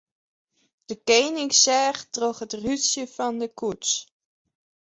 De 0.89 0.95
kening 1.07 1.51
seach 1.63 2.01
troch 2.13 2.43
it 2.45 2.57
rútsje 2.63 3.03
fan 3.15 3.35
de 3.41 3.47
koets. 3.59 3.91